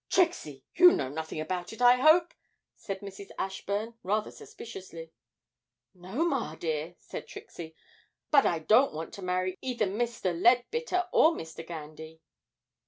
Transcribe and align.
'Trixie, 0.09 0.63
you 0.73 0.91
know 0.91 1.07
nothing 1.09 1.39
about 1.39 1.71
it, 1.71 1.79
I 1.79 1.97
hope?' 1.97 2.33
said 2.75 3.01
Mrs. 3.01 3.29
Ashburn, 3.37 3.99
rather 4.01 4.31
suspiciously. 4.31 5.11
'No, 5.93 6.25
ma 6.25 6.55
dear,' 6.55 6.95
said 6.97 7.27
Trixie; 7.27 7.75
'but 8.31 8.43
I 8.43 8.57
don't 8.57 8.93
want 8.95 9.13
to 9.13 9.21
marry 9.21 9.59
either 9.61 9.85
Mr. 9.85 10.33
Leadbitter 10.33 11.07
or 11.13 11.33
Mr. 11.35 11.63
Gandy.' 11.63 12.19